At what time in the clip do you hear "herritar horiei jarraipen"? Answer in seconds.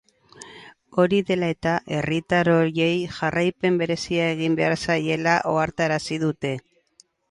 1.99-3.79